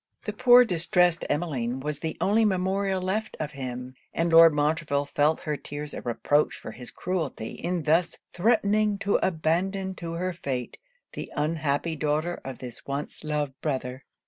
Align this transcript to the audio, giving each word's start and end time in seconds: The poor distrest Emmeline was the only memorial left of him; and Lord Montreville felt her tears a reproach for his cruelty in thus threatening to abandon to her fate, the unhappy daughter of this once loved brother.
The 0.25 0.33
poor 0.33 0.65
distrest 0.65 1.25
Emmeline 1.29 1.79
was 1.79 1.99
the 1.99 2.17
only 2.19 2.43
memorial 2.43 2.99
left 2.99 3.37
of 3.39 3.51
him; 3.51 3.93
and 4.15 4.33
Lord 4.33 4.51
Montreville 4.51 5.05
felt 5.05 5.41
her 5.41 5.55
tears 5.55 5.93
a 5.93 6.01
reproach 6.01 6.55
for 6.55 6.71
his 6.71 6.89
cruelty 6.89 7.51
in 7.51 7.83
thus 7.83 8.17
threatening 8.33 8.97
to 8.97 9.17
abandon 9.17 9.93
to 9.97 10.13
her 10.13 10.33
fate, 10.33 10.79
the 11.13 11.31
unhappy 11.35 11.95
daughter 11.95 12.41
of 12.43 12.57
this 12.57 12.87
once 12.87 13.23
loved 13.23 13.53
brother. 13.61 14.03